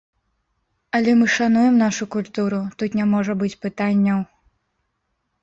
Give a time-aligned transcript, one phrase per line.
[0.99, 4.19] Але мы шануем нашу культуру, тут не можа быць пытанняў.